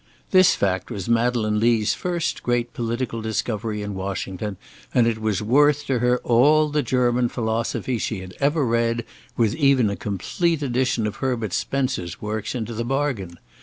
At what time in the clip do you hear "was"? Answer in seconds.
0.89-1.07, 5.21-5.43